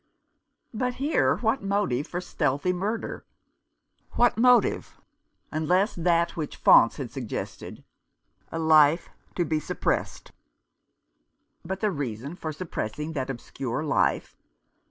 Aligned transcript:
But 0.73 0.95
here 0.95 1.35
what 1.35 1.61
motive 1.61 2.07
for 2.07 2.19
stealthy 2.21 2.73
murder? 2.73 3.23
What 4.13 4.35
motive, 4.35 4.99
unless 5.51 5.93
that 5.93 6.35
which 6.35 6.55
Faunce 6.57 6.97
had 6.97 7.11
suggested 7.11 7.83
—"a 8.51 8.57
life 8.57 9.09
to 9.35 9.45
be 9.45 9.59
suppressed." 9.59 10.31
But 11.63 11.81
the 11.81 11.91
reason 11.91 12.35
for 12.35 12.51
suppressing 12.51 13.13
that 13.13 13.29
obscure 13.29 13.83
life 13.83 14.35